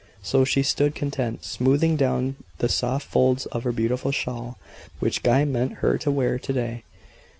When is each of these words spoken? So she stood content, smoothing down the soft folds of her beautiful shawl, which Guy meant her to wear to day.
So 0.23 0.43
she 0.43 0.63
stood 0.63 0.95
content, 0.95 1.43
smoothing 1.45 1.95
down 1.95 2.37
the 2.57 2.67
soft 2.69 3.05
folds 3.05 3.45
of 3.45 3.63
her 3.65 3.71
beautiful 3.71 4.11
shawl, 4.11 4.57
which 4.99 5.21
Guy 5.21 5.45
meant 5.45 5.73
her 5.73 5.99
to 5.99 6.09
wear 6.09 6.39
to 6.39 6.51
day. 6.51 6.83